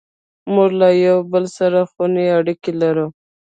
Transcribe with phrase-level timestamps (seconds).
[0.53, 3.07] موږ له یو بل سره خوني اړیکې لرو.